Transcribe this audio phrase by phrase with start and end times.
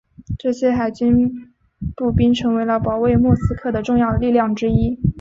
[0.39, 1.53] 这些海军
[1.95, 4.99] 步兵成为了保卫莫斯科的重要力量之一。